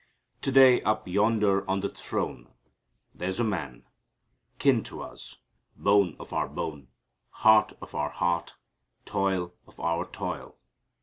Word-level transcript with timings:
"To 0.41 0.51
day 0.51 0.81
up 0.81 1.07
yonder 1.07 1.63
on 1.69 1.81
the 1.81 1.89
throne 1.89 2.47
there's 3.13 3.39
a 3.39 3.43
Man 3.43 3.85
kin 4.57 4.81
to 4.85 5.03
us, 5.03 5.37
bone 5.75 6.15
of 6.19 6.33
our 6.33 6.49
bone, 6.49 6.87
heart 7.29 7.73
of 7.83 7.93
our 7.93 8.09
heart, 8.09 8.55
toil 9.05 9.53
of 9.67 9.79
our 9.79 10.09
toil. 10.09 10.57